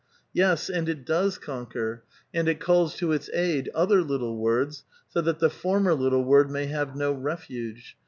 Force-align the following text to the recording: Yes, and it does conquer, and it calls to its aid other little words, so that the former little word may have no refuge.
Yes, 0.33 0.67
and 0.67 0.89
it 0.89 1.05
does 1.05 1.37
conquer, 1.37 2.03
and 2.33 2.47
it 2.49 2.59
calls 2.59 2.95
to 2.95 3.11
its 3.11 3.29
aid 3.35 3.69
other 3.75 4.01
little 4.01 4.35
words, 4.35 4.83
so 5.07 5.21
that 5.21 5.37
the 5.37 5.47
former 5.51 5.93
little 5.93 6.23
word 6.23 6.49
may 6.49 6.65
have 6.65 6.95
no 6.95 7.11
refuge. 7.11 7.95